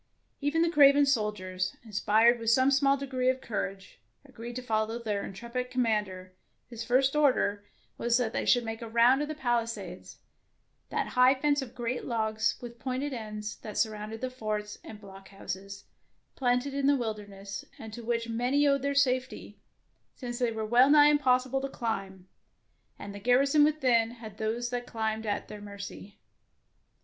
[0.39, 5.23] Even the craven soldiers, inspired with some small degree of courage, agreed to follow their
[5.23, 6.33] intrepid com mander,
[6.71, 7.63] whose first order
[7.99, 10.17] was that 105 DEEDS OF DARING they should make a round of the pali sades,
[10.89, 15.83] that high fence of great logs with pointed ends that surrounded the forts and blockhouses
[16.35, 19.59] planted in the wilderness, and to which many owed their safety,
[20.15, 22.27] since they were well nigh impossible to climb,
[22.97, 26.17] and the gar rison within had those that climbed at their mercy.